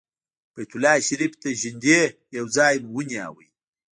بیت 0.53 0.71
الله 0.75 0.95
شریفې 1.07 1.37
ته 1.41 1.49
نږدې 1.63 1.99
یو 2.37 2.45
ځای 2.57 2.73
مو 2.83 2.89
ونیو. 2.95 3.33